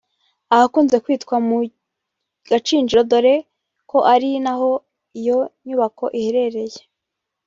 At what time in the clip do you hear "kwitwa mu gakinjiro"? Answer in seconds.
1.03-3.01